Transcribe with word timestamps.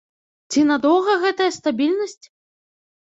Ці 0.53 0.61
надоўга 0.69 1.13
гэтая 1.25 1.49
стабільнасць? 1.57 2.25